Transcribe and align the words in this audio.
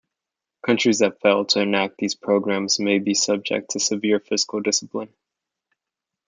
Countries 0.65 0.97
that 0.97 1.21
fail 1.21 1.45
to 1.45 1.61
enact 1.61 1.97
these 1.99 2.15
programmes 2.15 2.79
may 2.79 2.97
be 2.97 3.13
subject 3.13 3.69
to 3.69 3.79
severe 3.79 4.19
fiscal 4.19 4.59
discipline. 4.59 5.13